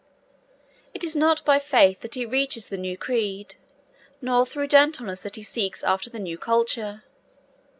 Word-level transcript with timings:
It 0.95 1.03
is 1.03 1.15
not 1.15 1.45
by 1.45 1.59
faith 1.59 1.99
that 1.99 2.15
he 2.15 2.25
reaches 2.25 2.65
the 2.69 2.77
new 2.79 2.97
creed, 2.97 3.53
nor 4.19 4.47
through 4.47 4.65
gentleness 4.69 5.21
that 5.21 5.35
he 5.35 5.43
seeks 5.43 5.83
after 5.83 6.09
the 6.09 6.17
new 6.17 6.39
culture. 6.39 7.03